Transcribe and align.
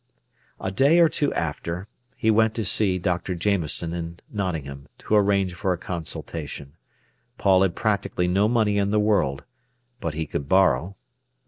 A 0.59 0.71
day 0.71 0.97
or 0.97 1.07
two 1.07 1.31
after, 1.35 1.87
he 2.15 2.31
went 2.31 2.55
to 2.55 2.65
see 2.65 2.97
Dr. 2.97 3.35
Jameson 3.35 3.93
in 3.93 4.19
Nottingham, 4.31 4.87
to 4.97 5.13
arrange 5.15 5.53
for 5.53 5.73
a 5.73 5.77
consultation. 5.77 6.73
Paul 7.37 7.61
had 7.61 7.75
practically 7.75 8.27
no 8.27 8.47
money 8.47 8.79
in 8.79 8.89
the 8.89 8.99
world. 8.99 9.43
But 9.99 10.15
he 10.15 10.25
could 10.25 10.49
borrow. 10.49 10.95